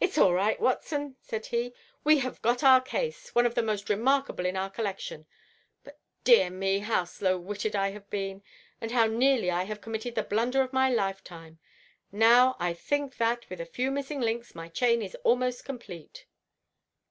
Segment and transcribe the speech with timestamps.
[0.00, 1.74] "It's all right, Watson," said he.
[2.02, 5.26] "We have got our case—one of the most remarkable in our collection.
[5.82, 8.42] But, dear me, how slow witted I have been,
[8.80, 11.58] and how nearly I have committed the blunder of my lifetime!
[12.10, 16.24] Now, I think that with a few missing links my chain is almost complete."